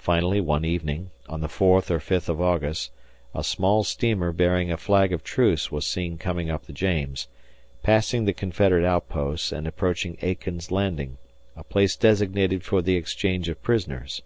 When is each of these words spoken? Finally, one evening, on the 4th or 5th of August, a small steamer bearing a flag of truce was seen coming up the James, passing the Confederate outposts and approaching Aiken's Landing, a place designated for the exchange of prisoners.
Finally, 0.00 0.40
one 0.40 0.64
evening, 0.64 1.12
on 1.28 1.40
the 1.40 1.46
4th 1.46 1.88
or 1.88 2.00
5th 2.00 2.28
of 2.28 2.40
August, 2.40 2.90
a 3.32 3.44
small 3.44 3.84
steamer 3.84 4.32
bearing 4.32 4.72
a 4.72 4.76
flag 4.76 5.12
of 5.12 5.22
truce 5.22 5.70
was 5.70 5.86
seen 5.86 6.18
coming 6.18 6.50
up 6.50 6.64
the 6.64 6.72
James, 6.72 7.28
passing 7.80 8.24
the 8.24 8.32
Confederate 8.32 8.84
outposts 8.84 9.52
and 9.52 9.68
approaching 9.68 10.18
Aiken's 10.20 10.72
Landing, 10.72 11.16
a 11.54 11.62
place 11.62 11.94
designated 11.94 12.64
for 12.64 12.82
the 12.82 12.96
exchange 12.96 13.48
of 13.48 13.62
prisoners. 13.62 14.22